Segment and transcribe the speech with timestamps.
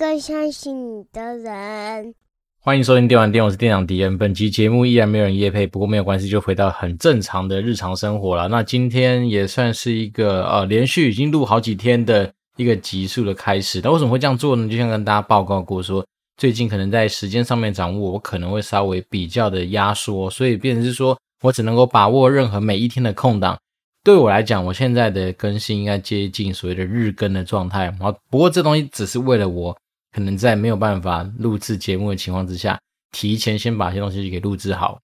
[0.00, 2.14] 更相信你的人。
[2.62, 4.16] 欢迎收听电玩店，我是店长迪恩。
[4.16, 8.48] 本期节目依然没有人夜配，不过没有关系，就回到很正常的日常生活了。
[8.48, 13.82] 那今天也算是一个呃连续已经录好几天的一个集数的开始。
[13.84, 14.66] 那为什么会这样做呢？
[14.70, 16.02] 就像跟大家报告过说，
[16.38, 23.58] 最近可能在时间上面掌握，我可能会稍微比较的压缩，所以变成是说我只能够把握任何每一天的空档。
[24.02, 27.94] 对我来讲，我现在的更新应该接近所谓的日更的状态。
[28.00, 29.76] 好，不过这东西只是为了我
[30.12, 32.78] 可能在没有办法录制节目的情况之下，
[33.12, 35.00] 提前先把一些东西给录制好。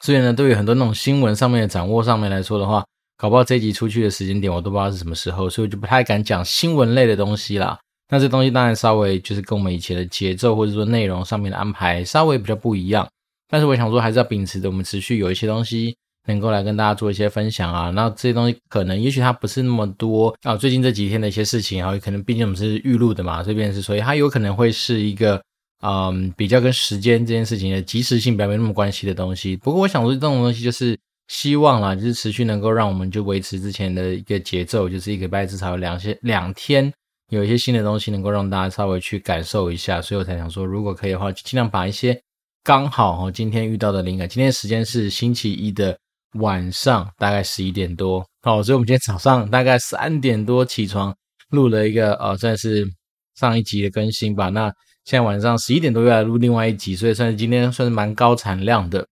[0.00, 2.84] 所以呢，对于很多那种新闻上面的掌握上面来说的话，
[3.16, 7.78] 搞不好这一集出去的时间点我都不知道是什么时候，所以我就不太敢讲新闻类的东西啦。
[8.08, 13.08] 那这东西当然稍微就是跟我们以前的节奏或者说内容上面的安排稍微比较不一样。
[13.48, 15.96] 但是我想说，还是要秉持着我们持续有一些东西。
[16.26, 25.42] 能够来跟大家做一些分享啊，那这些东西可能也许它不是那么多啊，最近这几天的一些事情啊，可能毕竟我们是预录的嘛，这边是，所以它有可能会是一个
[25.82, 29.56] 嗯比较跟时间这件事情的及时性比较没那么关系的东西。
[29.56, 36.92] 不过我想说，这种东西就是希望啦，就是持续能够让我们就维持之前的一个节奏，就是一个礼拜至少有两些两天
[37.30, 42.22] 有一些新的东西能够让大家稍微去感受一下，所以我才想说，如果可以的话，就尽量把一些
[42.62, 45.98] 刚好哦今天遇到的灵感，今天时间是星期一的。
[46.38, 51.14] 晚上大概十一点多，好，所以我们今天早上大概三点多起床，
[51.50, 52.86] 录了一个呃，算是
[53.34, 54.48] 上一集的更新吧。
[54.48, 54.72] 那
[55.04, 59.06] 现在晚上十一点多又来录另外一集，所以算是今天算是蛮高产量的。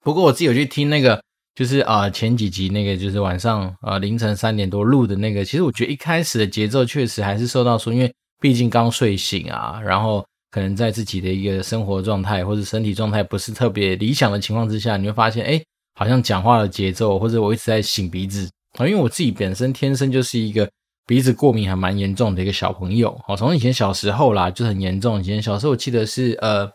[0.00, 1.22] 不过我自己有去听那个，
[1.54, 5.44] 就是啊、呃、前几集那个，就是晚上呃凌晨三点多录的那个。
[5.44, 15.62] 其实我觉得一开始的节奏确实还是受到说，因为毕竟刚睡醒啊，然后可能在自己的一个生活状态或者身体状态不是特别理想的情况之下，你会发现哎。
[15.94, 18.48] 好像讲话的节奏，或者我一直在擤鼻子
[18.78, 20.68] 啊，因为我自己本身天生就是一个
[21.06, 23.20] 鼻子过敏还蛮严重的一个小朋友。
[23.28, 25.20] 哦，从以前小时候啦就很严重。
[25.20, 26.70] 以前小时候我记得是呃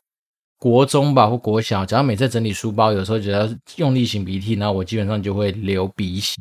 [0.60, 6.36] 国中吧或国小，只要每次整理书包，有时候只要用力擤鼻涕，然后我基本上就会流鼻血。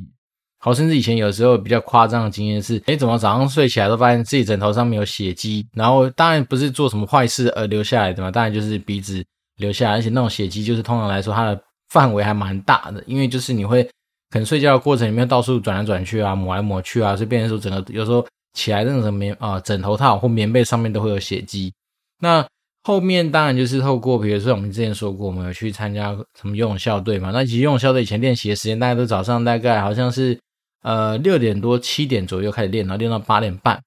[0.59, 5.66] 好，甚至以前有时候比较夸张的经验是，诶，怎么早上睡起来都发现自己枕头上面有血迹？
[5.72, 9.25] 然后当然不是做什么坏事而流下来的嘛，当然就是鼻子
[9.56, 11.62] 流下来，而且那种血迹就是通常来说它的。
[11.96, 13.82] 范围还蛮大的，因为就是你会
[14.28, 21.72] 可能睡觉的过程里面到处转来转去啊，抹来抹去啊，所以变成说整个有时候起来那种什么棉啊、枕头套或棉被上面都会有血迹。
[22.20, 22.46] 那
[22.84, 27.30] 后面当然就是透过，比如说我们之前说过，我们有去参加什么游泳校队嘛。
[27.30, 30.38] 那其实游泳校队以前练习的时间，大家都早上大概好像是
[30.82, 33.82] 呃六点多七点左右开始练，然后练到八点半。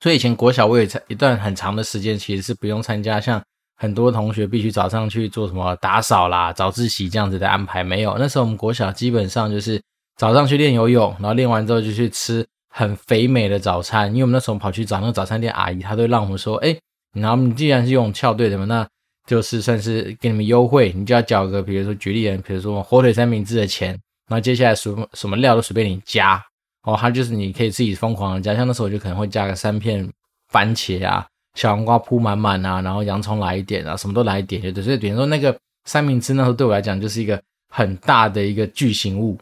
[0.00, 3.40] 所以以前国小我也在一段很长的时间，其实是不用参加像。
[3.82, 8.16] 很多同学必须早上去做什么打扫啦、早自习这样子的安排没有？
[8.16, 9.82] 那时候我们国小基本上就是
[10.16, 14.06] 早上去练游泳，然后练完之后就去吃很肥美的早餐。
[14.10, 16.78] 因为我们那时候跑去找那个早餐店阿姨，她都让我们说：“哎，
[17.18, 18.86] 然后你既然是用校队的嘛，那
[19.26, 23.88] 就是算是给你们优惠，你就要缴个比如说举例人，比如说火腿三明治的钱，
[24.28, 26.40] 然后接下来什么什么料都随便你加
[26.84, 28.54] 哦，它就是你可以自己疯狂的加。
[28.54, 30.08] 像那时候我就可能会加个三片
[30.52, 34.82] 番茄啊。”小黄瓜铺满满啊，然后洋葱来一点啊，什么都来一点，就对。
[34.82, 39.38] 所以比如说那个三明治，那时候对我来讲就是一个很大的一个巨型物。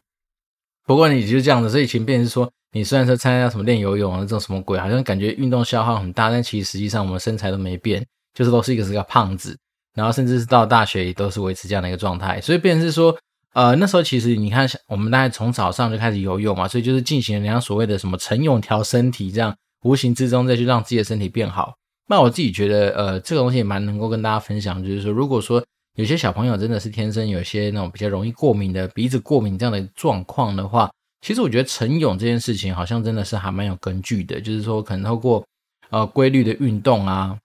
[0.86, 8.04] 不过你就这样子，所以以前变是说，你虽然说参加什么练游泳啊，这种什么鬼，好像感觉运动消耗很大，但其实实际上我们身材都没变，
[8.34, 9.56] 就是都是一个是个胖子，
[9.94, 12.40] 然后甚至是到大学也都是维持这样的一个状态。
[12.40, 13.16] 所以变是说，
[13.54, 21.74] 呃，那时候其实你看，我们大概从早上就开始游泳嘛，所以就是进行了人家所谓的什么晨泳调身体，这样无形之中再去让自己的身体变好。
[22.10, 35.46] 那我自己觉得，呃，这个东西也蛮能够跟大家分享，就是说，如果说有些小朋友真的是天生有些那种比较容易过敏的鼻子过敏这样的状况的话，其实我觉得晨泳这件事情好像真的是还蛮有根据的，就是说可能透过
[35.90, 37.38] 呃规律的运动啊，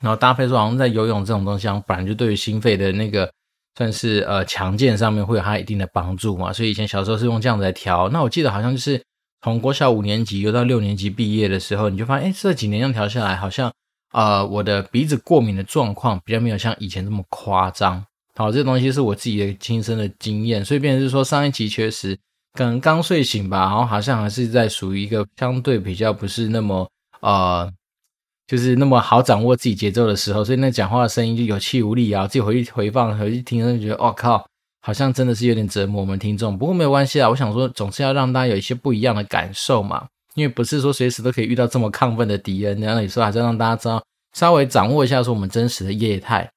[0.00, 3.30] 然后搭配说好像在游泳这种东西，本来就对于心肺的那个
[3.76, 8.08] 算是呃强健上面会有它一定的帮助嘛，所以以前小时候是用这样子来调。
[8.08, 9.00] 那我记得好像就是
[9.42, 13.72] 从国小五年级游到六年级毕业的时候，你就发现，哎，这几年这样调下来好像。
[14.14, 18.04] 呃，我的鼻子过敏的状况比较没有像以前这么夸张。
[18.36, 22.16] 好，这东西是我自己的亲身的经验，所以变成是说上一集确实
[22.52, 26.88] 可能刚睡醒吧，然后好像还是在属于一个相对比较不是那么
[27.20, 27.68] 呃，
[28.46, 32.26] 就是那么好掌握自己节奏的时候，所以那讲话的声音就有气无力啊。
[32.28, 34.46] 自己回去回放回去听，就觉得哦靠，
[34.80, 36.56] 好像真的是有点折磨我们听众。
[36.56, 40.06] 不过没有关系啊，我想说总是要让大家有一些不一样的感受嘛。
[40.34, 44.04] 因为不是说随时都可以遇到这么亢奋的敌人，然后有时候还是让大家知道，
[44.34, 46.50] 稍微掌握一下说我们真实的业态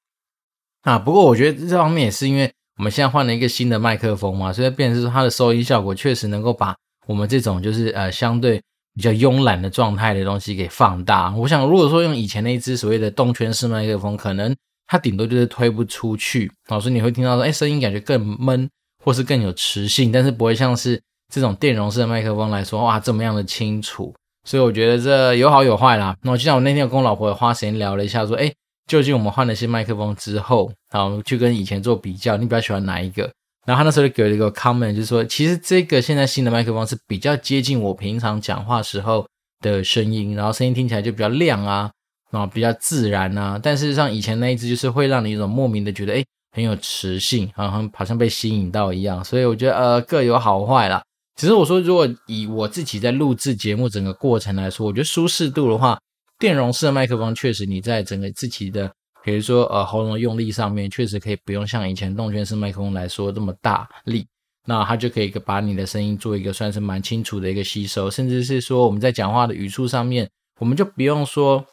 [0.82, 0.98] 啊。
[0.98, 6.76] 不过我觉得这方面也是因为我们现在换了一个新的麦克风嘛，所以变成是说它的收音效果确实能够把
[7.06, 8.60] 我们这种就是呃相对
[8.94, 11.34] 比较慵懒的状态的东西给放大。
[11.36, 14.54] 我想，如果说用以前那一只所谓的动圈式麦克风，可能
[14.86, 18.68] 它顶多就是推不出去，所以你会听到说，哎，声音感觉更闷，
[19.04, 21.00] 或是更有磁性，但是不会像是
[21.32, 24.14] 这种电容式的麦克风来说，哇，这么样的清楚。
[24.44, 26.16] 所以我觉得这有好有坏啦。
[26.22, 28.50] 那我就像我那天有跟我老婆花时间聊了一下，说，哎，
[28.86, 33.30] 究竟我们换了新麦克风之后，然后，去跟以前做比较，你比较喜欢哪一个？
[33.66, 39.26] 然后他那时候就给了一个 comment，就是说，其实这个现在新的麦克风是比较接近我平常讲话时候
[39.60, 41.90] 的声音，然后声音听起来就比较亮啊，
[42.30, 43.60] 然后比较自然啊。
[43.62, 46.24] 但事实上，以前那一只就是会让你一种莫名的觉得，哎，
[46.56, 49.22] 很有磁性，好像好像被吸引到一样。
[49.22, 51.02] 所以我觉得，呃，各有好坏啦。
[51.38, 55.96] 只是我说，如果以我自己在录制节目整个过程来说，我觉得舒适度的话，
[56.36, 58.92] 电容式的麦克风确实你在整个自己的。
[59.22, 64.26] 比如说，呃，喉咙用力上面确实可以不用像以前动圈式麦克风来说这么大力，
[64.66, 70.28] 那它就可以把你的声音做一个算是蛮清楚的一个吸收，甚至是说我们在讲话的语速上面，
[70.60, 71.64] 我们就不用说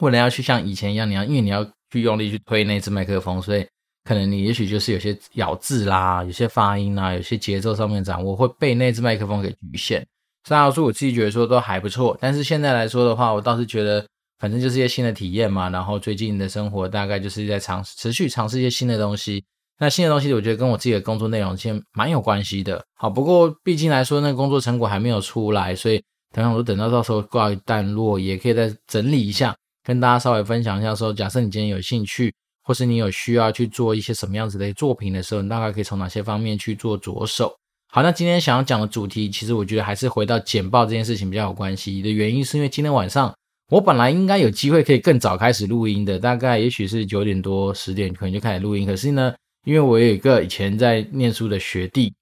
[0.00, 3.66] 为了要去像以前一样，你要因为你要去用力去推那只麦克风，所以
[4.08, 10.06] 可能你也许就是有些咬字啦，有些发音啦，有些节奏上面掌握会被那只麦克风给局限。
[10.44, 14.02] 虽然说我自己觉得说都还不错，但是现在来说的话，我倒是觉得。
[14.40, 19.44] 反正就是一些新的体验嘛，然后最近的生活大概就是在尝持续尝试一些新的东西。
[19.80, 22.80] 那新的东西，我觉得跟我自己的工作内容其实蛮有关系的。
[22.94, 26.00] 好，不过毕竟来说，那个工作成果还没有出来，所以
[26.32, 30.94] 等下我等到到时候挂一段落，也可以再整理一下，跟大家稍微分享一下。
[30.94, 32.32] 说，假设你今天有兴趣，
[32.68, 37.56] 或是你有需要去做一些什么样子的作品的时候，你大概可以从哪些方面去做着手。
[37.90, 43.34] 好，那今天想要讲的主题，其实我觉得还是回到简报这件事情比较有关系的原因，是因为今天晚上。
[43.70, 48.86] 我本来应该有机会可以更早开始录音的，大概也许是九点多十点可能就开始录音。
[48.86, 52.14] 可是呢，因为我有一个以前在念书的学弟，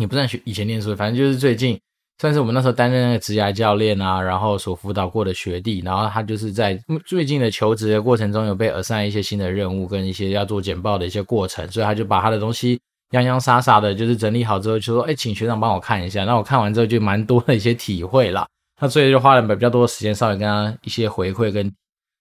[0.00, 1.80] 也不算学以前念书，反正就是最近
[2.18, 12.80] 算是我们那时候担任那个职涯教练啊，然后所辅导过的学弟，然后他就是在最近的求职的过程中有被耳上一些新的任务跟一些要做简报的一些过程，所以他就把他的东西
[13.10, 18.46] 洋洋洒洒的，就是整理好之后就说：“哎，请学长帮我看一下。”那我看完之后就蛮多的一些体会啦。
[18.80, 21.72] 那所以就花了比较多的时间，稍微跟他一些回馈跟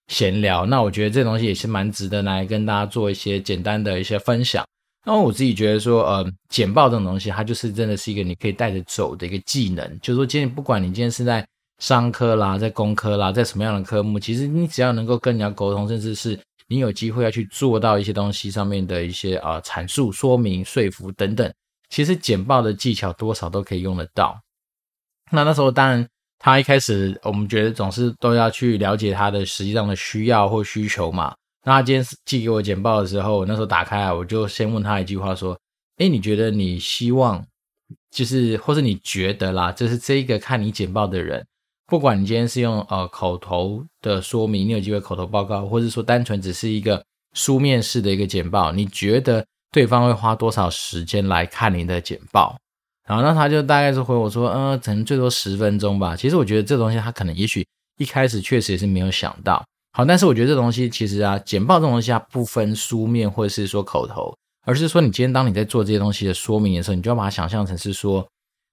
[0.07, 0.65] 闲聊。
[0.65, 4.63] 那我觉得这东西也是蛮值得来跟大家做一些简单的一些分享。
[5.05, 9.99] 那我自己觉得说，呃，简报这种东西，它就是真的是一个你可以带着走的一个技能。
[9.99, 11.45] 就是说，今天不管你今天是在
[11.79, 21.53] 商科啦，在工科啦，在什么样的科目，其实你只要能够跟人家沟通，甚至是你有机会要去做到一些东西上面的一些啊、呃、阐述、说明、说服等等，
[21.89, 24.39] 其实简报的技巧多少都可以用得到。
[25.31, 26.07] 那那时候当然。
[26.45, 31.33] 他一开始，我们觉得总是都要去了解他的实际上的需要或需求嘛。
[31.65, 35.57] 那他今天寄给我简报的时候，我那时候打开啊，我就先问他一句话说
[35.97, 37.45] ：“诶，你觉得你希望，
[38.11, 41.45] 就是或是你觉得啦，就是这一个看你简报的人，
[41.87, 52.57] 不管你今天是用呃口头的说明，你有机会口头报告，或是说单纯只是一个书面式的一个简报，你觉得对方会花多少时间来看你的简报？”
[53.07, 56.15] 然后那他就大概是回我说，嗯，可能最多十分钟吧。
[56.15, 57.65] 其实我觉得这东西他可能也许
[57.97, 59.63] 一开始确实也是没有想到。
[59.95, 64.35] 好，但是我觉得这东西其实啊，简报这种东西它不分书面或者是说口头，
[64.65, 68.27] 而是说你今天当你在做这些东西的说明的时候，你就要把它想象成是说，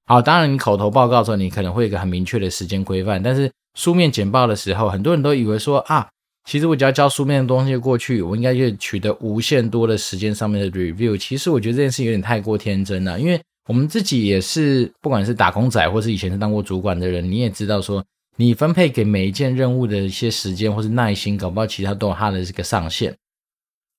[0.07, 6.09] 好，当然你口头报告的时候，你可能会有一个很明确的时间规范，但是书面简报的时候，很多人都以为说啊，
[6.49, 11.19] 其实我只要交书面的东西过去，我应该就取得无限多的时间上面的 review。
[11.19, 13.41] 其实我觉得这件事有点太过天真了，因为。
[13.69, 18.05] 我们自己也是，不管是打工仔，或是以前是当过主管的人，你也知道说，
[18.37, 23.15] 你分配给每一件任务的一些时间或是耐心，搞不好其他都有它的这个上限。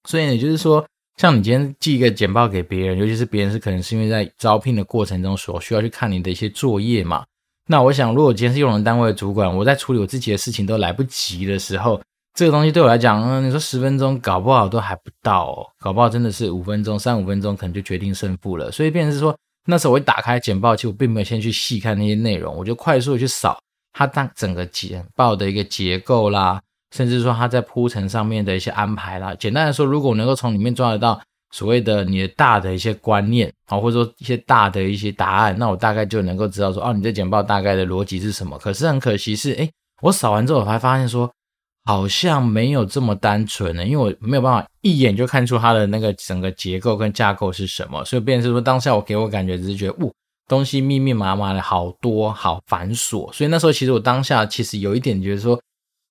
[0.07, 0.85] 所以也就是说，
[1.17, 7.23] 像你今天寄一个简报给别人，尤其是别人是可能是因为在招聘的过程中所需要去看你的一些作业嘛。
[7.67, 12.01] 那我想，如果今天是用人单位的主管，我在处理我自己的事情都来不及的时候，
[12.33, 18.71] 这个东西对我来讲，嗯，你说十分钟搞不好都还不到哦，搞不好真的是五分钟、三五分钟可能就决定胜负了。
[18.71, 19.35] 所以变成是说。
[19.67, 23.59] 那时候我一打开简报，其实我并没有先去细看那些内容，我就快速的去扫
[23.93, 26.61] 它当整个简报的一个结构啦，
[26.95, 29.35] 甚至说它在铺陈上面的一些安排啦。
[29.35, 31.21] 简单来说，如果能够从里面抓得到
[31.51, 38.57] 所谓的你的大的一些观念啊，或者说一些大的一些答案，那我大概就能够知道说，哦，你这简报大概的逻辑是什么。
[38.57, 39.71] 可是很可惜是，诶，
[40.01, 41.31] 我扫完之后我还发现说。
[41.83, 50.13] 好像没有这么单纯呢，因为我没有办法一眼就看出它的那个整个结构跟架构是什么，所以变成说当下我给我感觉只是觉得，呜，
[50.51, 53.31] 东西密密麻麻的好多，好繁琐。
[53.31, 55.57] 所以那时候其实我当下其实有一点觉得说，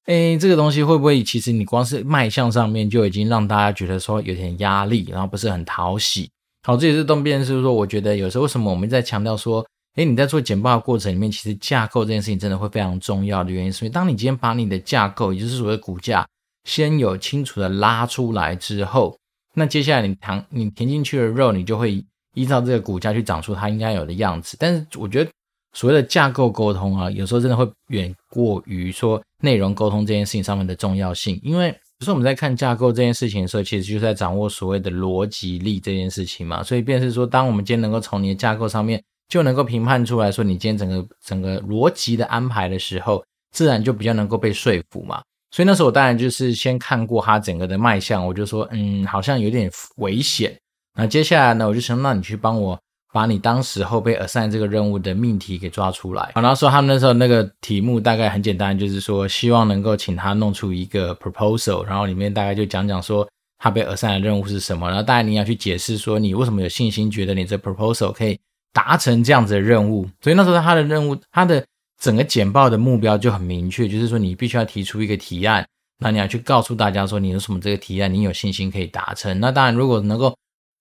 [0.06, 6.30] 哎，这个东西会不会其实你光是卖相上面就已经让大家觉得说有点压力，然后不是很讨喜。
[6.62, 9.62] 好，这也是东边是说，我觉得有时候为什么我们在强调说，
[9.96, 16.26] 诶，你在做简报的过程里面，其实架构这件事情真的会非常重要的原因，所以当你今天把你的架构，也就是所谓的骨架，
[16.64, 19.16] 先有清楚的拉出来之后，
[19.54, 24.56] 那接下来你填你填进去的肉，你就会依照这个骨架去长出它应该有的样子。
[24.58, 25.30] 但是我觉得
[25.72, 36.62] 所谓的架构沟通啊，有时候真的会远过于说内容沟通这件事情上面的重要性，因为有时候我们在看架构这件事情的时候，其实就是在掌握所谓的逻辑力这件事情嘛。
[36.62, 43.22] 所以便是说，当我们今天能够从你的架构上面就能够评判出来说你今天整个整个逻辑的安排的时候，
[43.52, 45.22] 自然就比较能够被说服嘛。
[45.52, 50.56] 所以那时候我当然就是先看过它整个的卖相，我就说，嗯，好像有点危险。
[50.96, 52.78] 那接下来呢，我就想让你去帮我
[53.12, 56.32] 把你当时候被尔善这个任务的命题给抓出来。
[56.34, 63.28] 然后说他们那时候那个题目大概很简单，就是说希望能够请他弄出一个 proposal，然后里面大概就讲讲说
[63.58, 64.86] 他被尔善的任务是什么。
[64.88, 68.38] 然后当然你要去解释说你为什么有信心觉得你这 proposal 可以
[68.72, 70.08] 达成这样子的任务。
[70.20, 71.64] 所以那时候他的任务，他的。
[72.00, 75.68] 整个简报的目标就很明确，就是说你必须要提出一个提案，
[75.98, 79.38] 那你要去告诉大家说你有什么这个提案，你有信心可以达成。
[79.38, 80.34] 那当然，如果能够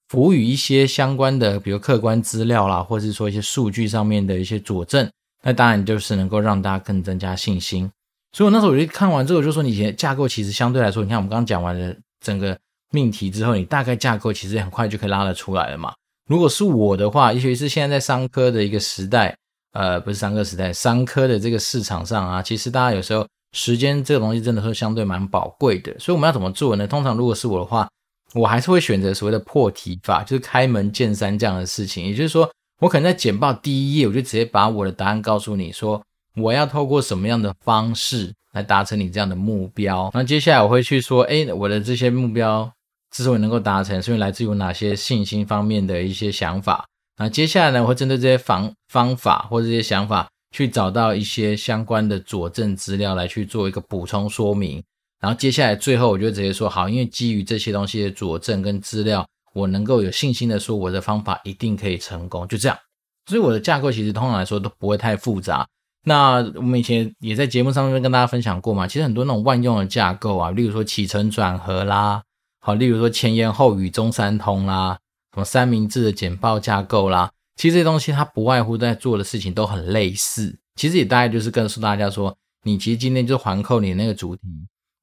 [0.09, 5.09] 赋予一些相关的，比如客观资料啦，或者是说一些数据上面的一些佐证，
[5.43, 7.89] 那当然就是能够让大家更增加信心。
[8.33, 12.57] 所以我那时候我就看完之后，就说你以前架构其实相对来说，你看我们刚刚讲完了整个
[12.91, 15.93] 命题之后，你大概架构其实很快就可以拉得出来了嘛。
[16.27, 19.35] 如果是我的话，也许是现在在商科的一个时代。
[19.73, 23.23] 呃，不是商科时代，商科的这个市场上啊，其实大家有时候
[23.55, 26.87] 时间这个东西真的是相对蛮宝贵的，所以我们要怎么做呢？
[26.87, 27.87] 通常如果是我的话，
[28.33, 32.05] 我还是会选择所谓的破题法，就是开门见山这样的事情。
[32.05, 36.01] 也就是说，我可能在简报第一页，我就直接把我的答案告诉你说，
[36.35, 40.11] 我要透过什么样的方式来达成你这样的目标。
[40.13, 42.71] 那接下来我会去说，诶，我的这些目标
[43.11, 46.85] 之所以能够达成，是因为来自于哪些信心方面的一些想法。
[47.17, 54.81] 那接下来呢，我会针对这些方方法或者这些想法，去找到一些相关的佐证资料来去做一个补充说明。
[55.19, 62.47] 然后接下来最后，我就直接说好，因为基于这些东西的佐证跟资料，我能够有信心的说，我的方法一定可以成功。
[62.47, 62.77] 就这样，
[63.25, 65.67] 所以我的架构其实通常来说都不会太复杂。
[66.05, 72.23] 那我们以前也在节目上面跟大家分享过嘛，其实很多那种万用的架构啊，例如说起承转合啦，
[72.61, 74.97] 好，例如说前言后语中三通啦。
[75.31, 80.57] 什么三明治的简报架构啦，其实这些东西它不外乎在做的事情都很类似。
[80.75, 84.41] 其实也大概就是告诉大家说，你其实今天就环扣你那个主题，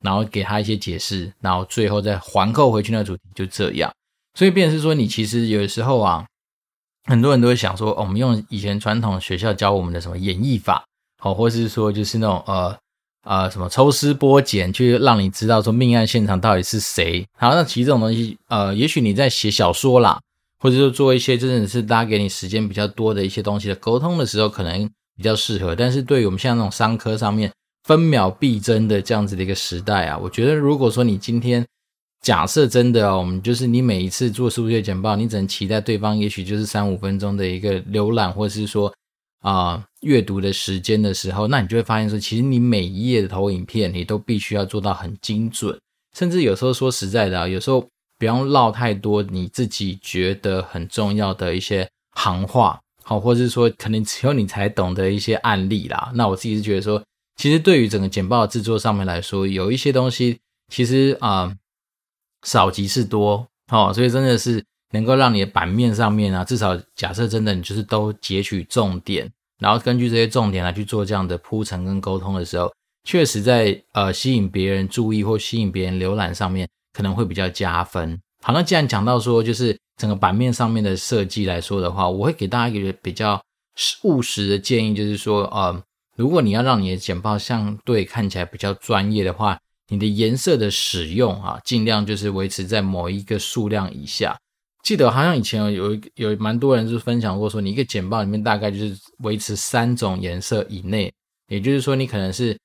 [0.07, 3.93] 然后给他一些解释，然后最后再环扣回去那个主题，就这样。
[4.35, 6.25] 所以变成是说，你其实有的时候啊，
[7.05, 10.85] 很多人都会想说，哦，我们用以前传统学校教我们的什么演绎法，
[11.19, 12.79] 好，或是说就是那种呃。
[13.29, 17.27] 呃，什么抽丝剥茧，去让你知道说命案现场到底是谁？
[17.37, 20.21] 好，那其实这种东西，呃，也许你在写小说啦，
[20.61, 25.75] 或者说做一些真的是大家给你时间比较多的一些东西的沟通的时候，可能比较适合。
[25.75, 27.51] 但是对于我们现在那种商科上面
[27.87, 31.64] 分秒必争的这样子的一个时代啊，我觉得如果说你今天
[32.21, 38.93] 假设真的哦，我们就是你每一次做数据简报，你只能期待对方也许就是三五分钟的一个浏览，或者是说。
[39.43, 45.78] 啊，阅读的时间的时候，那你就会发现说，其实你每一页的投影片，你都必须要做到很精准，
[46.19, 47.87] 甚至有时候说实在的啊，有时候
[48.19, 56.11] 不用唠太多你自己觉得很重要的一些行话，好，或者是说可能只有你才懂得一些案例啦。
[56.16, 57.00] 那我自己是觉得说，
[57.37, 60.38] 其实对于整个简报的制作上面来说，有一些东西
[60.73, 61.55] 其实啊
[62.43, 69.31] 少即是多，哦，所以真的是能够让你的版面上面啊，至少假设真的你就是都截取重点。
[69.59, 72.71] 然后根据这些重点来去做这样的铺陈跟沟通的时候，
[73.05, 78.21] 确实在呃吸引别人注意或吸引别人浏览上面可能会比较加分。
[78.43, 83.43] 好，那既然讲到说就是整个版面上面的设计来说的话，我会给大家一个比较
[84.02, 85.83] 务实的建议，就是说呃，
[86.17, 89.59] 如果你要让你的简报相对看起来比较专业的话，
[89.89, 94.37] 你的颜色的使用啊，尽量就是维持在某一个数量以下。
[94.83, 101.13] 记得好像以前有有有蛮多人就分享过说，你一个简报里面大概就是维持三种颜色以内，
[101.49, 102.57] 也就是说你可能是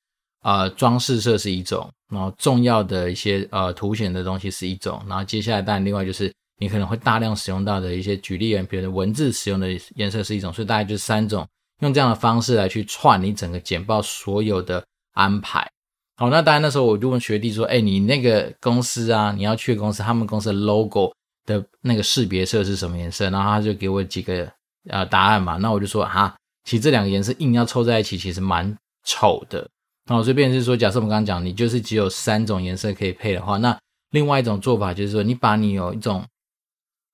[0.44, 11.48] 呃装饰色是一种，然后重要的一些呃凸显的东西是一种，然后接下来当然另外就是你可能会大量使用到的一些举例，比如文字使用的颜色是一种，所以大概就是三种，
[11.82, 14.84] 用这样的方式来去串你整个简报所有的
[15.14, 15.70] 安排。
[16.18, 21.14] 好，那当然那时候我就问学弟说，哎，你那个公司啊，你要去的公司，他们公司的 logo。
[21.44, 23.28] 的那个识别色是什么颜色？
[23.32, 24.48] 然后他就给我几个
[24.90, 25.58] 呃答案嘛。
[25.58, 26.36] 那我就说哈，
[26.66, 29.68] 其实这两个颜色硬要凑在一起，其实蛮丑的。
[30.06, 33.76] 那我这边是说，假设我们刚刚讲，你就是只有三种颜色可以配的话，那
[34.12, 36.24] 另外一种做法就是说，你把你有一种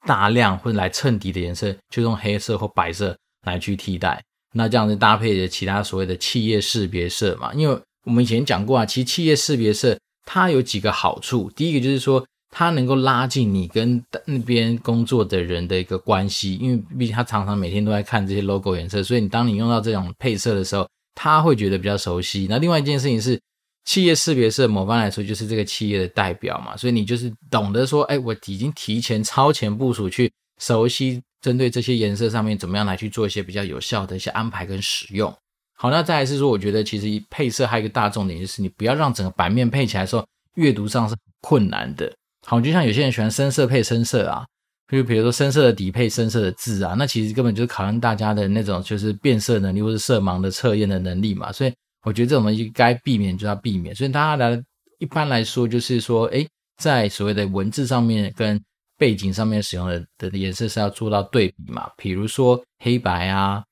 [0.05, 4.21] 大量或者来衬底的颜色，就用黑色或白色来去替代。
[4.53, 22.47] 那这样子搭配的其他所谓的企业识别色嘛，因为我们以前讲过啊，其实企业识别色它有几个好处，第一个就是说它能够拉近你跟那边工作的人的一个关系，因为毕竟他常常每天都在看这些 logo 颜色，所以你当你用到这种配色的时候，他会觉得比较熟悉。
[22.49, 23.39] 那另外一件事情是，
[23.83, 31.21] 企业识别色某方来说就是这个企业的代表嘛，所以你就是懂得说，哎，我已经提前超前部署去熟悉。
[31.39, 35.31] 针对这些颜色上面，怎么样来去做一些比较有效的一些安排跟使用？
[35.75, 42.11] 好，那再来是说，我觉得其实配色还有一个大重点，就是你不要让整个版面配起来的时候，阅读上是困难的。
[42.45, 44.43] 好，就像有些人喜欢深色配深色啊，
[44.91, 51.51] 就比如说深色的底配深色的字啊，那其实根本就是考验大家的那种就是辨色能力或是色盲的测验的能力嘛。
[51.51, 51.71] 所以
[52.03, 53.93] 我觉得这种东西该避免就要避免。
[53.93, 54.59] 所以大家来
[54.97, 56.47] 一般来说就是说，诶，
[56.81, 58.59] 在所谓的文字上面跟
[58.97, 61.89] 背景上面使用的的颜色是要做到对比嘛？
[61.95, 63.63] 比如说黑白啊，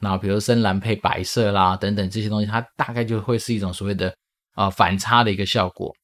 [0.00, 4.08] 那比如深蓝配白色啦，等等这些东西，它大概就会是一种所谓的
[4.54, 5.94] 啊、呃、反差的一个效果。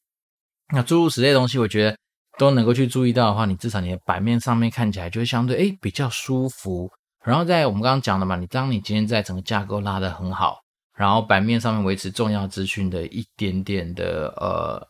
[0.72, 1.96] 那诸如此类东西，我觉得
[2.38, 6.90] 都能够去注意到的话，你至少你的版面上面看起来就会相对诶比较舒服。
[7.24, 10.60] 然后在我们刚刚讲的嘛，你当你今天在整个架构拉得很好，
[10.96, 14.86] 然后版面上面维持重要资讯的一点点的呃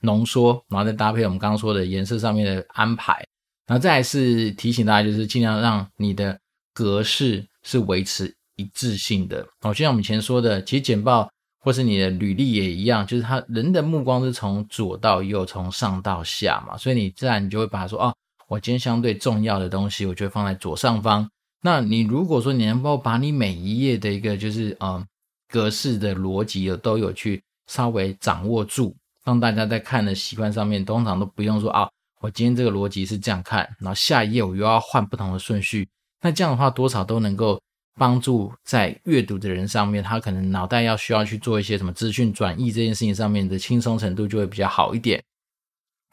[0.00, 3.26] 浓缩，然后再搭配我们刚刚说的颜色上面的安排。
[3.66, 6.38] 然后再来是提醒大家，就是尽量让你的
[6.74, 9.46] 格式是维持一致性的。
[9.60, 18.14] 哦，就像我们前说的，其实简报或是你的履历也一样，就是他人的目光是从左到右，从上到下嘛，所以你自然你就会把它说，哦，
[18.48, 21.28] 我今天相对重要的东西，我就会放在左上方。
[21.62, 25.06] 那你如果说你能够把你每一页的一个就是嗯
[25.48, 31.88] 格式的逻辑有都有去稍微掌握住，让大家在看的习惯上面，通常都不用说啊。
[32.22, 35.88] 我今天这个逻辑是这样看，然后下一页我又要换不同的顺序，
[36.20, 37.60] 那这样的话多少都能够
[37.98, 45.20] 帮助在阅读的人上面，他可能脑袋要需要去做一些什么资讯转译这件事情上面的轻松程度就会比较好一点。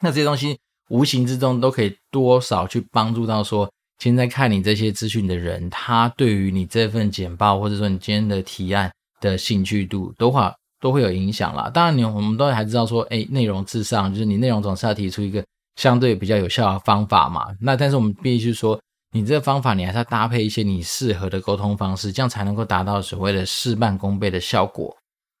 [0.00, 11.70] 那这些东西无形之中都可以多少去帮助到说，现在看你这些资讯的人，他对于你这份简报或者说你今天的提案的兴趣度，都话都会有影响啦。
[11.70, 15.44] 当然，你我们都还知道说，哎，内容至上，就是你内容总是要提出一个。
[15.80, 18.78] 相对比较有效的方法嘛，那但是我们必须说，
[19.12, 24.94] 你这个方法你还是要搭配一些你适合的沟通方式，这样才能够达到所谓的事半功倍的效果。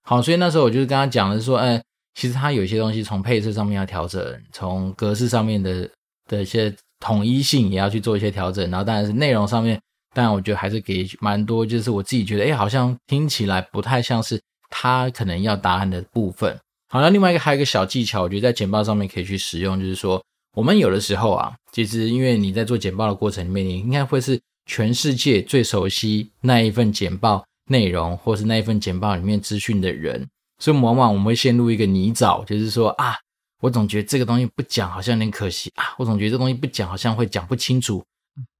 [0.08, 1.82] 好，所以那时候我就是跟他讲的说，哎，
[2.14, 5.86] 其实他有些东西从配色上面要调整，从格式上面的
[6.26, 9.78] 的一些统一性也要去做一些调整，然后当然是内容上面，
[10.14, 16.58] 当然我觉得还是给蛮多，就是我自己觉得，哎，好像听起来不太像是他可能要答案的部分。
[16.88, 20.20] 好，那另外一个还有一个小技巧，我觉得在简报上面可以去使用，就是说。
[20.54, 33.14] 我们有的时候啊，其实因为你在做简报的过程里面，你应该会是全世界最熟悉那一份简报内容，或是那一份简报里面资讯的人，所以往往我们会陷入一个泥沼，就是说啊，
[33.60, 38.04] 我总觉得这个东西不讲好像有点可惜啊，我总觉得这东西不讲好像会讲不清楚，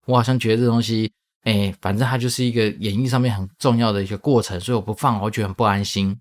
[0.06, 1.10] 我好像觉得这东西，
[1.42, 6.16] 哎，反正它就是一个演绎上面很重要的一个过程，所以我不放，我觉得很不安心。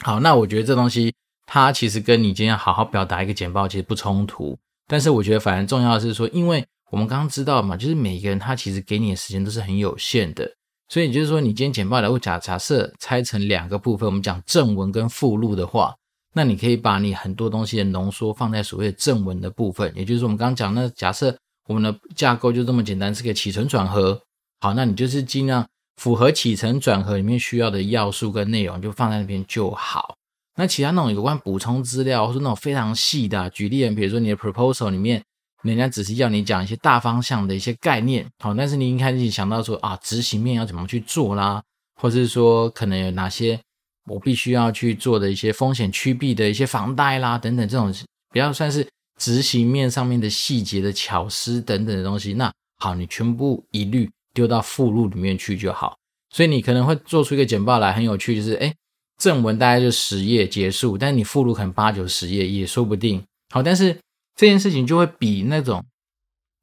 [0.00, 4.58] 好，那我觉得这东西它其实跟你今天好好表达一个简报其实不冲突。
[4.88, 10.50] 但是我觉得，反正重要的是说，因为我们刚刚知道嘛，就是每一个人他其实给你的时间都是很有限的，
[10.88, 15.94] 所以就是说，你今天简报来，我假假设拆成两个部分，我们讲正文跟附录的话，
[16.34, 24.18] 那你可以把你很多东西的浓缩放在所谓的正文的部分，也就是，我们刚刚讲那假设我们的架构就这么简单，是个起承转合，
[24.60, 30.14] 好，那你就是尽量符合起承转合里面需要的要素跟内容，就放在那边就好。
[30.58, 35.22] 那其他那种有关补充资料，或是那种非常细的，举例，比如说你的 proposal 里面，
[35.62, 41.62] 人家只是要你讲一些大方向的一些概念，好，但是你一开始想到说啊，执行面要怎么去做啦，
[42.00, 43.56] 或者是说可能有哪些
[44.10, 47.94] 我必须要去做的一些风险趋避的一些防贷啦等等，这种
[48.32, 48.84] 比较算是
[49.20, 55.96] 执行面上面的细节的巧思等等的东西，那好，你全部一律丢到附录里面去就好。
[56.30, 58.74] 所以你可能会做出一个简报来，很有趣，就是诶
[59.18, 63.20] 正文大概就十页结束，但是你附录可能八九十页也说不定。
[63.52, 63.92] 好，但是
[64.36, 65.84] 这件事情就会比那种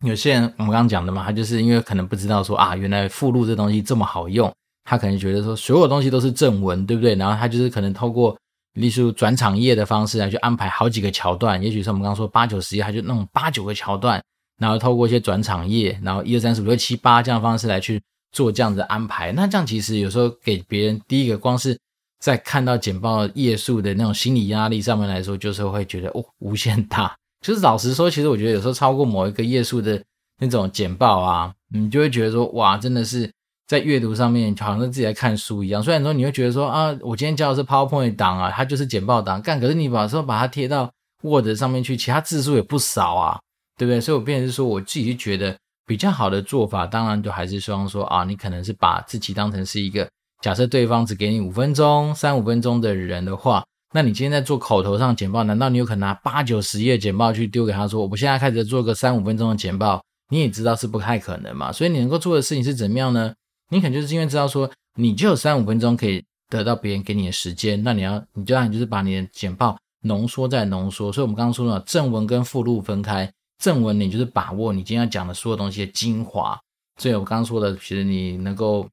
[0.05, 4.53] 有些人我们刚刚讲的嘛，他就是因为可能不知道说啊，原来附录这东西这么好用，
[4.85, 7.13] 他可能觉得说所有东西都是正文，对不对？
[7.15, 8.37] 然后他就是可能透过
[8.75, 14.23] 例如转场页的方式来去安排好几个桥段，也许是我们刚刚说八九十页，他就弄八九个桥段，
[14.59, 19.33] 然后透过一些转场页，然后一二三四五六七八这样方式来去做这样子安排。
[19.33, 21.77] 那这样其实有时候给别人第一个光是。
[22.25, 27.15] 在看到简报页数的那种心理压力上面来说，就是会觉得哦，无限大。
[27.45, 30.03] 就是老实说，其实我觉得有时候超过某一个页数的
[30.39, 33.31] 那种简报啊，你就会觉得说哇，真的是
[33.67, 35.83] 在阅读上面好像自己在看书一样。
[35.83, 43.39] 虽然说你会觉得说啊，我今天教的是 PowerPoint 档啊，它就是简报档，干，可是你把说把它贴到 Word 上面去，其他字数也不少啊，
[43.77, 44.01] 对不对？
[44.01, 50.09] 所以我变成是说，我自己就觉得比较好的做法，当然就还是希望说啊，你可能是把自己当成是一个，
[50.41, 60.03] 假设对方只给你五分钟、三五分钟的人的话，那你今天在做口头上简报，难道你有可能拿八九十页简报去丢给他说，我们现在开始做个三五分钟的简报？
[60.29, 63.33] 你也知道是不太可能嘛，所以你能够做的事情是怎么样呢？
[63.69, 71.11] 你可能就是因为知道说，你就有三五分钟可以得到别人给你的时间，那你要，你就让你就是把你的简报浓缩再浓缩。
[71.13, 73.31] 所以我们刚刚说了，正文跟附录分开，
[73.63, 76.59] 正文你就是把握你今天要讲的所有东西的精华。
[76.99, 78.87] 所以我刚刚说的，其实你能够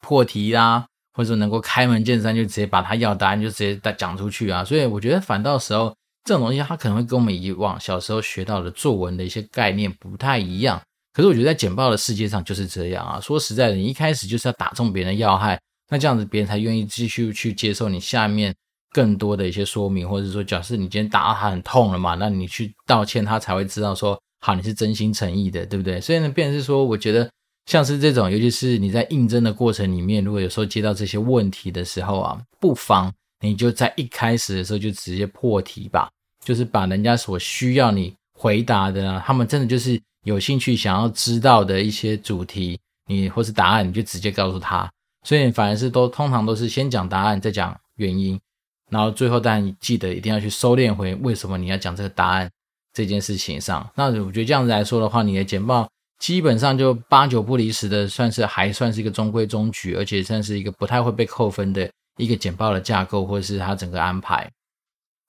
[0.00, 4.64] 破题啦，或者说能够开门见山就直接把他要答案就直接讲出去啊。
[4.64, 5.94] 所以我觉得反倒时候。
[6.24, 10.78] 这种东西它可能会跟我们以往小时候学到的作文的一些概念不太一样，
[11.14, 13.18] 可是我觉得在简报的世界上就是这样啊。
[13.18, 15.58] 说实在的，你一开始就是要打中别人的要害，
[15.88, 18.54] 那这样子别人才愿意继续去接受你下面
[18.92, 25.98] 更多的一些说明，或者说，假设你今天打到他很痛了嘛，那你去道歉，他才会知道说，好，你是真心诚意的，对不对？
[25.98, 27.30] 所以呢，变是说，我觉得
[27.68, 36.08] 像是这种，尤其是你在应征的过程里面，如果有时候接到这些问题的时候啊，不妨你就在一开始的时候就直接破题吧。
[36.42, 44.90] 就是把人家所需要你回答的，他们真的就是有兴趣想要知道的一些主题，你或是答案，你就直接告诉他。
[45.26, 48.40] 所以反而是都通常都是先讲答案，再讲原因，
[48.90, 52.50] 然后最后当然你记得一定要去收敛回为什么你要讲这个答案
[52.94, 53.86] 这件事情上。
[53.94, 55.86] 那我觉得这样子来说的话，你的简报
[56.18, 64.50] 基本上就八九不离十的，算是还算是一个中规中矩，而且算是一个不太会被扣分的一个简报的架构，或者是它整个安排。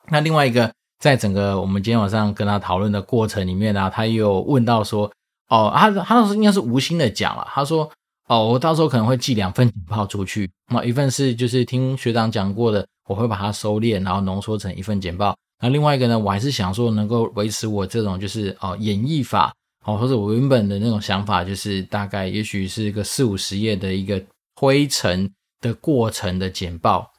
[0.09, 0.71] 那另外一个。
[0.99, 5.09] 在整个我们今天晚上跟他讨论的过程里面呢、他也有问到说，
[5.47, 7.89] 哦，他他当时应该是无心的讲了，他说，
[8.27, 15.33] 哦，我到时候可能会寄两份简报出去，那一份是就是听学长讲过的，我会把它收敛，然后浓缩成一份简报。
[15.61, 19.53] 那另外一个呢，我还是想说能够维持我这种就是哦演绎法，
[19.85, 24.21] 哦或者我原本的那种想法，就是大概也许是一个四五十页的一个
[24.55, 27.11] 推陈的过程的简报。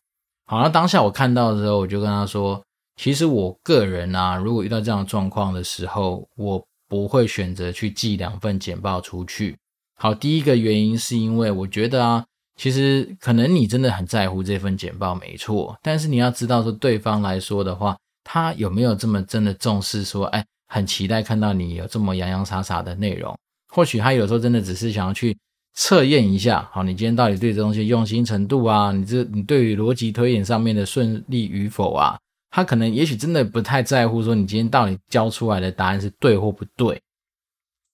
[0.46, 2.62] 好，那当下我看到的时候，我就跟他说。
[2.96, 9.56] 其实我个人啊，如果遇到这样的状况的时候，我不会选择去寄两份简报出去。
[9.96, 15.74] 好，第一个原因是因为我觉得啊，其实可能你真的很在乎这份简报，没错。
[15.82, 20.04] 但是你要知道说，对方来说的话，他有没有这么真的重视？
[20.04, 23.36] 说，哎，很期待看到你有这么洋洋洒洒的内容。
[23.68, 25.36] 或许他有时候真的只是想要去
[25.74, 32.18] 测验一下，好，你今天到底对这东西用心程度啊，你这你对于逻辑推演上面的顺利与否啊？
[32.50, 37.00] 他可能也许真的不太在乎说你今天到底交出来的答案是对或不对，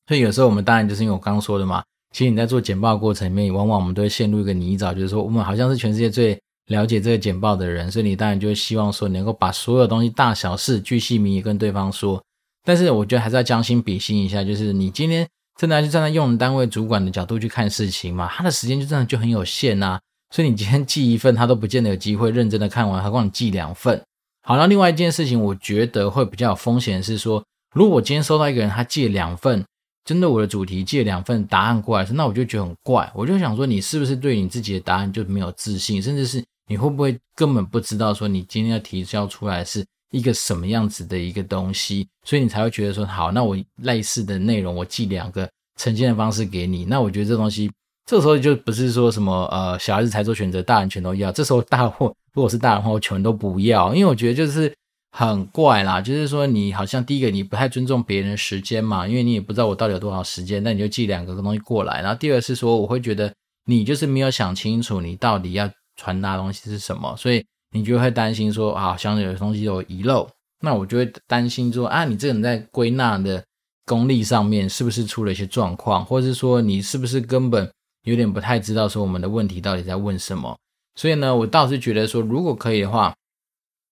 [0.07, 12.23] 所以有时候我们当然就是因为我刚刚说的嘛，其实你在做简报过程里面，往往我们都会陷入一个泥沼，就是说我们好像是全世界最了解这个简报的人，所以你当然就会希望说能够把所有东西大小事巨细靡遗跟对方说。
[12.67, 15.25] 但是我觉得还是要将心比心一下，就是你今天
[15.57, 20.01] 真的就站在用人单位主管的角度去看事情嘛，他的时间就真的就很有限呐，
[20.35, 24.03] 所以你今天寄一份，他都不见得有机会认真的看完，何况你寄两份。
[24.43, 29.65] 好，那另外一件事情，我觉得会比较有风险是说，如果我今天收到一个人他寄了两份，
[30.05, 39.85] 针对我的主题寄了两份答案过来，那我就觉得很怪，我就想说，你是不是对你自己的答案就没有自信，甚至是你会不会根本不知道说你今天要提交出来是
[40.17, 45.49] 一个什么样子的一个东西，所以你才会觉得说，好，那我类似的内容我寄两个
[45.79, 47.71] 呈现的方式给你，那我觉得这东西
[48.07, 52.15] 这时候就不是说什么呃小孩子才做选择，大人全都要，这时候大货。
[52.33, 54.73] 如果是大人的话，我全都不要，因为我觉得就是
[55.11, 56.01] 很怪啦。
[56.03, 62.03] 就是说，你好像第一个你不太尊重别人的时间嘛，因为你也不知道我到底有多少时间，那你就寄两个东西过来。
[62.03, 63.33] 然后第二是说，我会觉得
[63.65, 67.43] 你就是没有想清楚你到底要传达的东西是什么，所以
[67.77, 70.29] 你就会担心说啊，像有东西有遗漏，
[70.61, 73.45] 那我就会担心说啊，你这个人在归纳的
[73.85, 77.71] 功力上面是不是出了一些状况，或者是说你是不是根本
[78.05, 80.57] 有点不太知道说我们的问题到底在问什么。
[80.95, 83.15] 所以呢，我倒是觉得说，如果可以的话，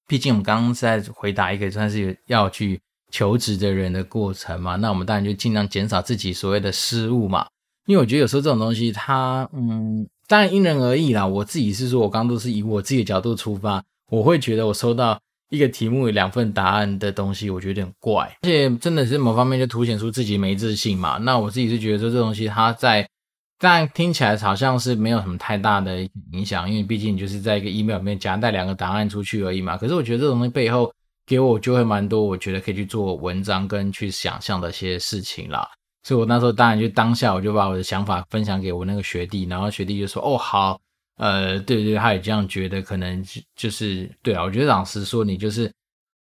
[0.09, 7.47] 毕竟我们刚刚是在回答一个算是要去求职的人的过程嘛，那我们当然就尽量减少自己所谓的失误嘛。
[7.87, 11.27] 因为我觉得有时候这种东西它，嗯，当然因人而异啦。
[11.27, 21.19] 我自己是说，我刚刚都是以我自己的角度出发，我会觉得我收到一个题目有两份答案的东西，我觉得有点怪，而且真的是某方面就凸显出自己没自信嘛。
[21.19, 23.09] 那我自己是觉得说，这东西它在。
[23.57, 29.77] 但听起来好像是没有什么太大的影响，因为毕竟就是在一个 email 里面夹带两个答案出去而已嘛。
[29.79, 30.93] 可是我觉得这种东西背后
[31.25, 35.67] 给我就会蛮多，我觉得可以去做文章跟去想象的一些事情啦。
[36.05, 40.79] 所以我那时候当然就当下我就把我的想法分享给我那个学弟，然后学弟就说：“哦，好，
[41.17, 44.43] 呃，对对，他也这样觉得，可能就就是对啊。
[44.43, 45.73] 我觉得老实说，你就是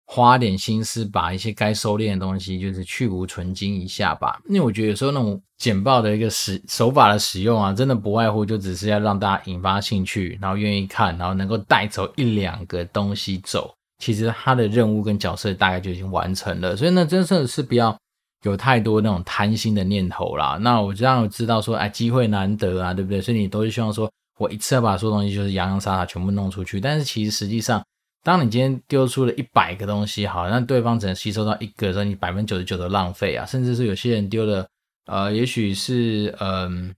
[0.06, 4.40] 花点心思把一些该收敛的东西，就是去芜存菁一下吧。
[4.48, 13.74] 因为我觉得有时候那种简报的一个使手法的使用啊，真的不外乎就只是要让大家引发兴趣，然后愿意看，然后能够带走一两个东西走。
[13.98, 16.74] 其实他的任务跟角色大概就已经完成了。
[16.74, 17.94] 所以呢，真的是不要。
[18.44, 23.20] 有太多那种贪心的念头啦，那我这样知道说，哎，机会难得啊，对不对？
[23.20, 26.80] 所以你都是希望说，我一次要把所有东西就是洋洋洒洒全部弄出去。
[26.80, 27.82] 但是其实实际上，
[28.22, 34.66] 当你今天丢出了一百个东西，好，那对方只能吸收到一个，所以你百分之九十九的浪费啊，甚至是有些人丢了，
[35.06, 36.94] 呃，也许是，嗯、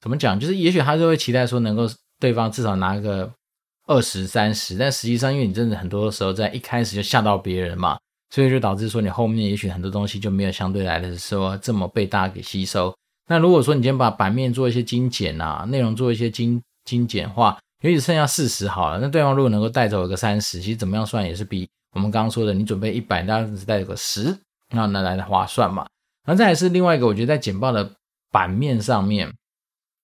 [0.00, 0.38] 怎么讲？
[0.38, 1.88] 就是也许他就会期待说，能够
[2.20, 3.32] 对方至少拿个
[3.86, 7.98] 二十三十，但实际上，因为你真的很多时候在一开始就吓到别人嘛。
[8.30, 12.94] 所以就导致说，你后面也许很多东西就没有相对来的说这么被大家给吸收。
[13.26, 24.36] 那如果说你今天把版面做一些精简啊，内容做一些精精简化，也许剩下四十好了，那对方如果能够带走一个三十，其实怎么样算也是比我们刚刚说的你准备一百，大家只带走个十，
[24.70, 25.86] 那那来的划算嘛。
[26.26, 27.90] 然后再是另外一个，我觉得在简报的
[28.30, 29.32] 版面上面，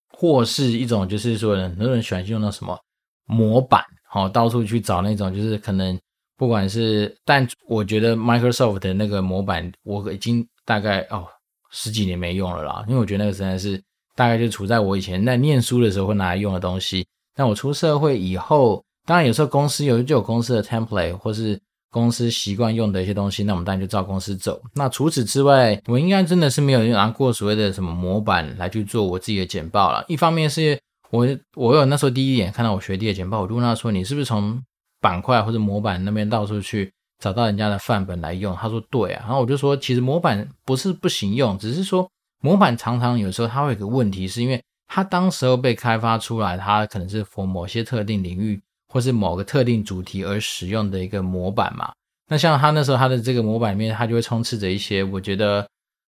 [0.08, 2.78] 或是一种就是说，很多人喜欢用那什么
[3.26, 5.98] 模板，好，到处去找那种就是可能。
[6.36, 11.24] 不管是，但我觉得 Microsoft 的那个模板，我已经大概哦
[11.70, 13.80] 十几年没用了啦，因为我觉得那个实在是
[14.16, 17.06] 大概就处在我以前在念书的时候会拿来用的东西。
[17.36, 24.60] 但我出社会以后，当然有时候公司有就有公司的 template 或是公司习惯用的一些东西，那我们当然就照公司走。
[24.74, 30.04] 那除此之外，我应该真的是没有拿过所谓的什么模板来去做我自己的简报了。
[30.08, 30.78] 一方面是
[31.10, 34.60] 我我有那时候第一眼看到我学弟的简报，我就问他说：“你是不是从？”
[35.04, 51.92] 板块或者模板那边到处去找到人家的范本来用，他说对啊，然后我就说其实模板不是不行用，只是说模板常常有时候它会有个问题，是因为它当时候被开发出来，它可能是服某些特定领域或是某个特定主题而使用的一个模板嘛。
[52.30, 55.68] 那像他那时候他的这个模板里面，它就会充斥着一些我觉得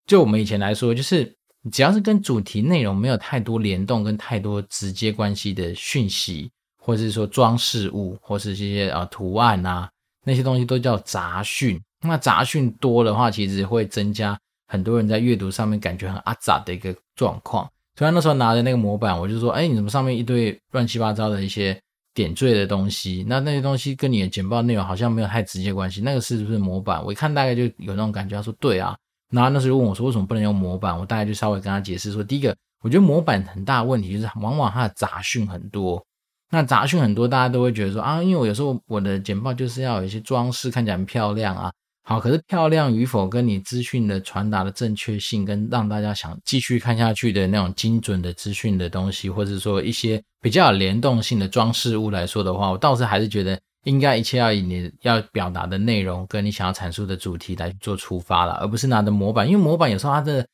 [0.06, 1.34] 就我们以前来说，就是
[1.72, 6.52] 只要是跟主题内容没有太多联动跟太多直接关系的讯息。
[6.84, 9.88] 或者是说装饰物，或是这些啊图案啊，
[10.26, 11.80] 那些东西都叫杂讯。
[12.04, 14.36] 那杂讯多的话，其实会增加
[14.68, 17.70] 很多人在阅读上面感觉很阿杂的一个状况。
[17.96, 21.80] 所以那时候拿着那个模板，我就说：“哎，你怎么上面一堆乱七八糟的一些
[22.16, 23.24] 点缀的东西？
[23.28, 26.02] 那那些东西跟你的简报内容好像没有太直接关系。
[26.02, 28.98] 那个是不是模板？”我一看大概就有那种感觉，他说：“对啊。”
[29.30, 36.04] 然后那时候问我说：“为什么不能用模板？”我大概就稍微跟他解释说：“第一个，我觉得模板很大的问题就是往往它的杂讯很多。”
[36.52, 41.72] 那杂讯很多，大家都会觉得说啊，因为我有时候我的简报就是要有一些装饰，看起来很漂亮啊。
[42.04, 60.46] 好，可是漂亮与否跟你资讯的传达的正确性，跟让大家想继续看下去的那种精准的资讯的东西，或者说一些比较有联动性的装饰物来说的话，我倒是还是觉得应该一切要以你要表达的内容跟你想要阐述的主题来做出发了，而不是拿着模板，因为模板有时候它的。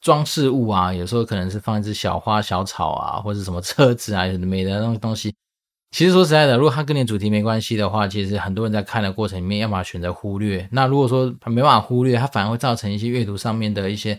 [0.00, 5.34] 装饰物啊，有时候可能是放一只小花、小草啊，或者什么车子啊，有的没的那种东西。
[5.90, 10.68] 其实说实在的，如果它跟你主题没关系的话，其实很多人在看的过程里面，要么选择忽略。
[10.70, 14.18] 那如果说没办法忽略，它反而会造成一些阅读上面的一些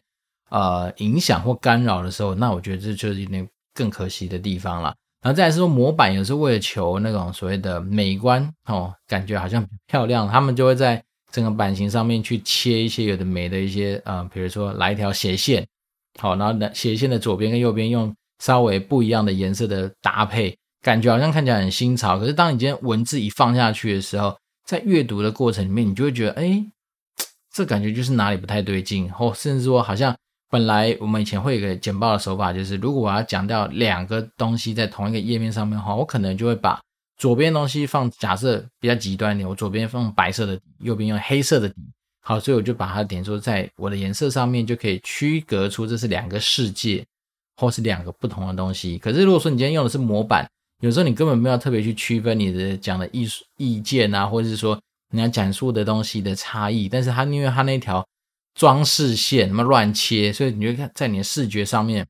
[0.49, 4.93] 呃影响或干扰的时候，那我觉得这就是有点更可惜的地方了。
[5.21, 11.03] 然后再来说模板，有时候为了求那种所谓的美观哦，感觉好像漂亮，他们就会在。
[11.31, 15.65] 整个版型上面去切一些有的没的一些啊、呃，比如说来一条斜线，
[16.19, 22.17] 好，然后呢斜线的左边跟右边用稍微不一样的颜色的搭配，感觉好像看起来很新潮。
[22.17, 26.65] 可是当你今天文字一放下去的时候，在阅读的过程里面，你就会觉得，哎，
[27.53, 30.15] 这感觉就是哪里不太对劲，或甚至说好像
[30.49, 36.79] 本来我们以前会有一个简报的手法，就是如果我要讲到两个东西在同一个页面上面的话，我可能就会把。
[37.19, 41.75] 左边东西放，假设比较极端一点，我左边放白色的底，右边用黑色的底。
[42.21, 47.05] 好，所以我就把它点出在我的颜色上面，就可以区隔出这是两个世界，
[47.57, 48.97] 或是两个不同的东西。
[48.97, 50.49] 可是如果说你今天用的是模板，
[50.81, 54.79] 有时候你根本没有特别去区分你的讲的艺术意见啊，或者是说
[55.11, 58.05] 你要讲述的东西的差异，但是它因为它那条
[58.53, 62.07] 装饰线那么乱切，所以你就看在你的视觉上面，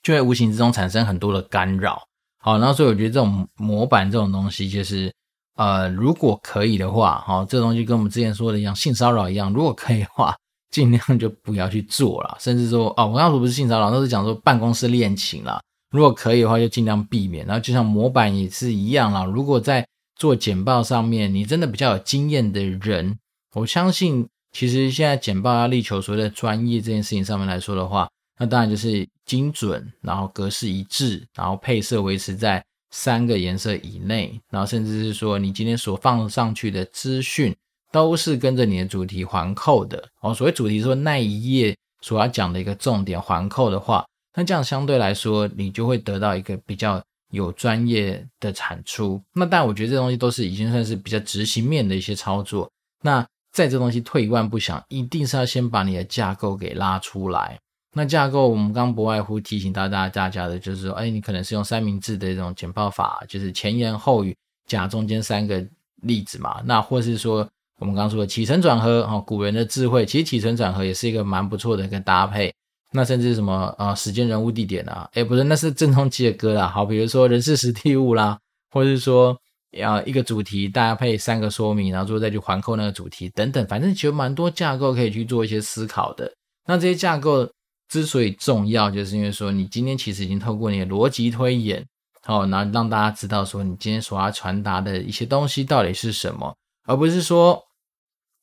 [0.00, 2.06] 就会无形之中产生很多的干扰。
[2.42, 5.12] 好，然后所以我觉得这种模板这种东西，就是
[5.54, 10.34] 呃，如果可以的话，好，这东西跟我们之前说的一样，性骚扰一样，如果可以的话，
[10.72, 12.36] 尽量就不要去做了。
[12.40, 15.60] 甚至说，哦，我刚刚说不是性骚扰，那是讲说办公室恋情啦。
[15.90, 17.46] 如果可以的话，就尽量避免。
[17.46, 23.18] 然后就像模板也是一样啦，如果在做简报上面，你真的比较有经验的人，
[23.54, 28.08] 我相信其实现在简报要力求所谓的专业这件事情上面来说的话，
[28.42, 37.54] 那当然就是精准，然后格式一致，然后配色维持在三个颜色以内，然后甚至是说你今天所放上去的资讯
[37.92, 40.34] 都是跟着你的主题环扣的哦。
[40.34, 47.00] 所谓主题说那一页所要讲的一个重点环扣的话，那这样相对来说你就会得到一个比较
[47.30, 49.22] 有专业的产出。
[49.34, 52.68] 那但我觉得这东西都是已经算是比较执行面的一些操作。
[53.04, 57.56] 那在这东西退一万步想，一定是要先把你的架构给拉出来。
[57.94, 64.34] 那架构我们刚不外乎提醒到大家大家的就是说，哎，你可能是用三明治的这种简报法，就是前言后语
[64.66, 65.62] 加中间三个
[65.96, 66.62] 例子嘛。
[66.64, 67.46] 那或是说
[67.78, 72.50] 我们刚说的起承转合，哈，古人的智慧，其实起承转合也是一个蛮不错的一个搭配。
[72.92, 76.66] 那甚至什么啊，时间、人物、地点啊，哎，不是，那是郑中基的歌啦。
[76.66, 78.38] 好，比如说人事时地物啦，
[78.70, 79.38] 或是说
[79.72, 86.32] 要一个主题搭配三个说明，然后最后再去环扣那个主题等等，反正其实蛮多架构可以去做一些思考的。
[86.66, 87.46] 那这些架构。
[87.92, 91.86] 之所以重要，就是因为说你今天其实已经透过你的逻辑推演，
[92.22, 97.62] 好，然后让大家知道说你今天所要传达的一些东西到底是什么，而不是说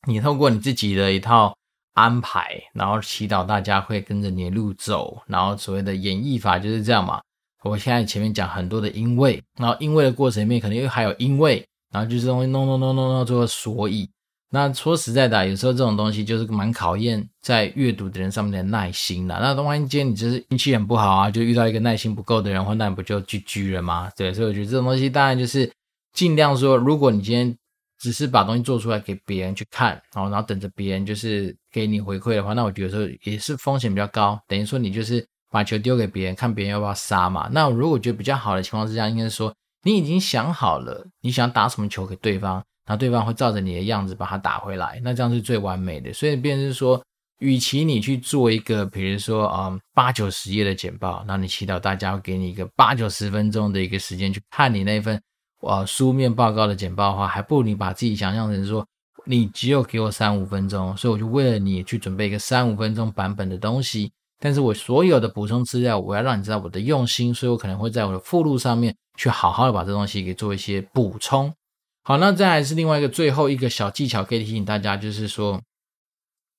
[0.06, 1.52] 你透过你自己的一套
[1.94, 7.20] 安排，然后祈祷大家会跟着你的路走，然后所谓的演绎法就是这样嘛。
[7.64, 14.08] 我现在前面讲很多的因为，然后因为的过程里面可能又还有因为，然后就是东西弄弄弄弄弄最后所以。
[14.52, 19.38] 那说实在的，有时候这种东西就是蛮考验在阅读的人上面的耐心的。
[19.40, 24.10] 那万一今天你就是运气很不好啊，就遇到一个耐心不够的人，或那不就 GG 了吗？
[24.16, 25.70] 对，所以我觉得这种东西当然就是
[26.12, 27.56] 尽量说，如果你今天
[28.00, 34.36] 只是把东西做出来给别人去看，然后然后等着别人就是给你回馈的话，那我觉得说也是风险比较高。
[34.48, 37.48] 等于说你就是把球丢给别人，看别人要不要杀嘛。
[37.52, 42.60] 那如果觉得比较好的情况之下，应该是说你已经想好了，你想打什么球给对方。
[42.90, 46.12] 那对方会照着你的样子把它打回来，那这样是最完美的。
[46.12, 47.00] 所以，便是说，
[47.38, 55.22] 与其你去做一个，比如说啊八九十页的简报，那你祈祷大家会给你一个八九十分钟的一个时间去看你那份
[55.60, 58.84] 呃书面报告的简报的话，还不如你把自己想象成说，
[59.24, 64.10] 你只有给我三五分钟，所以我就为了你去准备一个三五分钟版本的东西。
[64.42, 71.54] 但是我所有的补充资料，我要让你知道我的用心，所以我可能会在我的附录上面去好好的把这东西给做一些补充。
[72.02, 75.60] 好，那再来是另外一个最后一个小技巧，可以提醒大家，就是说，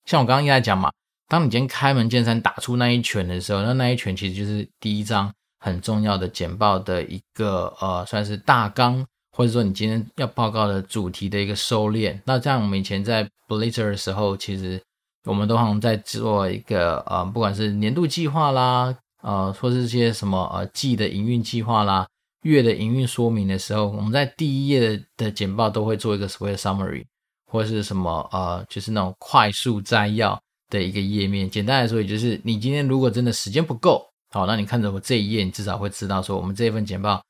[0.05, 0.91] 像我刚刚一直在讲嘛，
[1.27, 12.19] 当你今天开门见山打出那一拳的时候，那那一拳其实就是第一张很重要的简报的一个呃，算是大纲，或者说你今天要报告的主题的一个收敛。
[12.25, 14.81] 那这样我们以前在 Blitzer 的时候，其实
[15.25, 22.07] 我们都好像在做一个呃，不管是年度计划啦，呃，或是些什么呃季的营运计划啦。
[22.41, 27.05] 月的营运说明的时候，我们在第一页的简报都会做一个所谓的 summary，
[27.45, 31.47] 或是什么呃，就是那种快速摘要的一个页面。
[31.47, 37.21] 简单来说，也就是你今天如果真的时间不够，好，那你看着我这一页，你至少会知道说我们这份简报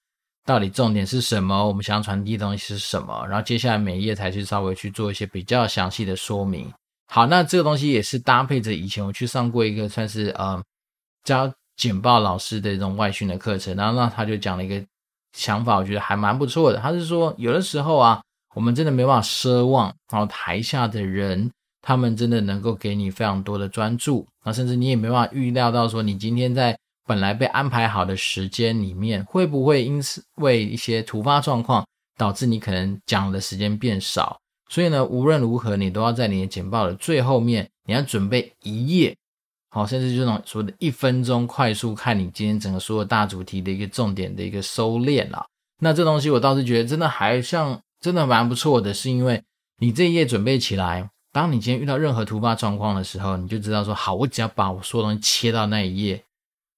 [0.45, 6.71] 到底重点是什么，我们想要传递的东西是什么，然后接下来每一页才去稍微去做一些比较详细的说明。
[7.07, 10.63] 好，那这个东西也是搭配着以前我去上过一个算是呃
[11.25, 14.81] 教简报老师的这种外训的课程，然后那他就讲了一个。
[15.33, 16.79] 想法我觉得还蛮不错的。
[16.79, 18.21] 他是说，有的时候啊，
[18.55, 21.49] 我们真的没办法奢望，然后台下的人
[21.81, 31.85] 他们真的能够给你非常多的专注，那甚至你也没办法预料到说，你今天在本来被安排好的时间里面，会不会因此为一些突发状况
[32.17, 34.37] 导致你可能讲的时间变少。
[34.69, 39.15] 所以呢，无论如何，你都要在你的简报的最后面，你要准备一页。
[39.73, 45.45] 好，甚至就那种说的一分钟快速看你今天整个所有大主题的一个重点的一个收敛啊。
[45.79, 49.41] 那这东西我倒是觉得真的还像真的蛮不错的，是因为
[49.79, 56.21] 你这一页准备起来，当你今天遇到任何突发状况的时候，你就知道说好，我只要把我所有东西切到那一页，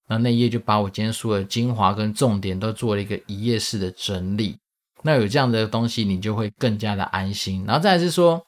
[0.08, 4.56] 那那一页就把我今天所有的精华跟重点都做了一个一页式的整理。
[5.02, 7.66] 那有这样的东西，你就会更加的安心。
[7.66, 8.46] 然后再来是说，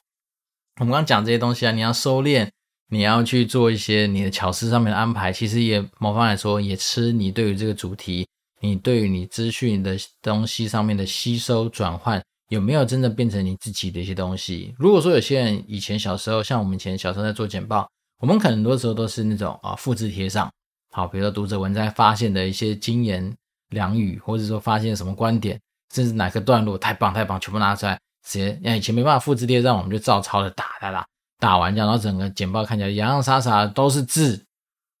[0.80, 2.48] 我们刚讲这些东西啊，你要收敛。
[2.88, 8.26] 你要去做一些你的巧思上面的安排，其实也某方来说也吃你对于这个主题，
[8.60, 14.72] 你对于你资讯的东西上面的吸收转换有没有真的变成你自己的一些东西？
[14.78, 17.88] 如果说有些人以前小时候，像我们以前小时候在做简报，
[18.20, 20.48] 我们可能很多时候都是那种啊复制贴上，
[20.92, 23.34] 好，比如说读者文摘发现的一些金言
[23.70, 25.60] 良语，或者说发现什么观点，
[25.92, 31.04] 甚至哪个段落太棒太棒，全部拿出来直接，以前没办法复制贴上，我们就照抄的打打打。
[31.38, 34.42] 打完这样，然后整个简报看起来洋洋洒洒都是字。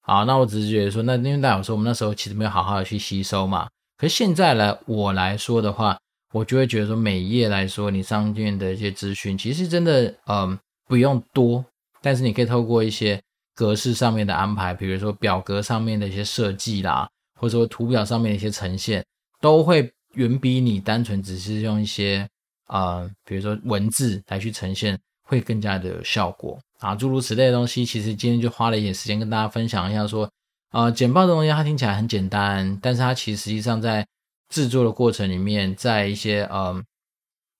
[0.02, 3.68] 好，那我只是觉得说，那因为大家说我们那时候其实没有好好的去吸收嘛。
[3.96, 5.98] 可是现在呢，我来说的话，
[6.32, 10.56] 我就会觉得说，每一页来说，你上面的一些资讯，其实真的，嗯，
[10.86, 11.64] 不用多，
[12.02, 13.20] 但是你可以透过一些
[13.54, 17.08] 格式上面的安排，比如说表格上面的一些设计啦，
[17.40, 19.04] 或者说图表上面的一些呈现，
[19.40, 22.28] 都会远比你单纯只是用一些
[22.68, 24.96] 呃，比如说文字来去呈现，
[25.26, 26.94] 会更加的有效果啊。
[26.94, 30.26] 诸如此类的东西，其实今天就花了一点时间跟大家分享一下，说
[30.72, 34.06] 呃，简报的东西它听起来很简单，但是它其实实际上在
[34.48, 36.82] 制作的过程里面，在一些呃。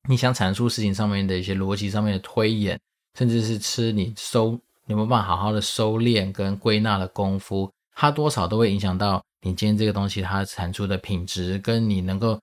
[0.09, 2.79] 你想阐述事情上面的一些逻辑上面的推演，
[3.19, 4.53] 甚至是吃你收，
[4.85, 12.39] 你有没有办法好好的收敛跟归纳的功夫，它多少都会影响到你今天这个东西它产出的品质，跟你能够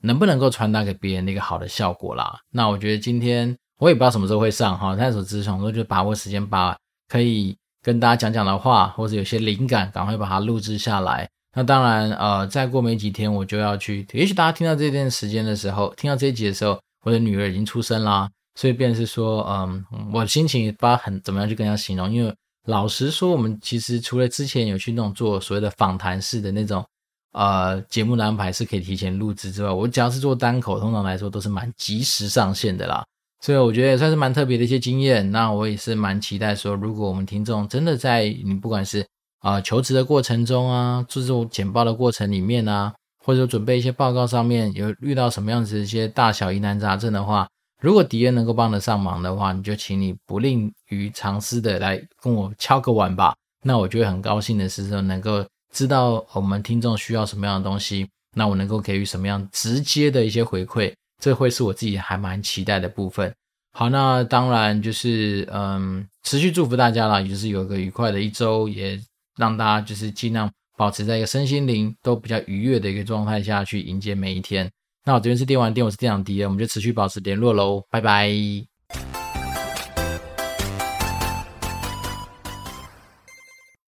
[0.00, 2.38] 能不能够传达给别人的一个好的效果啦。
[2.52, 6.76] 那我觉得今天我也不知道什么时候会上哈，但是我只是想说就把握时间，把
[7.08, 11.28] 可以跟大家讲讲的话，或者有些灵感，赶快把它录制下来。
[11.56, 16.78] 那当然，呃，再过没几天我就要去，也许大家听到这段时间的时候，听到这一集的时候。
[17.04, 22.34] 我的女儿已经出生啦，所以便是说，嗯，我心情也不很怎么样去跟她形容，因为
[22.66, 26.84] 老实说，我们其实除了之前有去那种做所谓的访谈式的那种，
[27.32, 33.06] 呃，节目的安排是可以提前录制之外，我只要是做单口，通常来说都是蛮及时上线的啦，
[33.40, 35.30] 所以我觉得也算是蛮特别的一些经验。
[35.30, 39.06] 那我也是蛮期待说，如果我们听众真的在你不管是
[39.40, 42.94] 啊、求职的过程中啊，做这种简报的过程里面啊。
[43.24, 47.46] 或者准备一些报告上面有遇到什么样子的一些大小疑难杂症的话，
[47.82, 53.34] 如果迪恩能够帮得上忙的话，你就请你不吝于尝试的来跟我敲个碗吧。
[53.62, 63.34] 那我就会很高兴的是说，能够知道我们听众需要什么样的东西，那我能够给予什么样直接的一些回馈，这会是我自己还蛮期待的部分。
[63.72, 69.00] 好，那当然就是嗯，持续祝福大家啦，也就是有个愉快的一周，也
[69.36, 70.50] 让大家就是尽量。
[70.78, 74.70] 保持在一个身心灵都比较愉悦的一个状态下去迎接每一天。
[75.04, 78.77] 那我这边是电玩店，我是店长迪恩，我们就持续保持联络喽，拜拜。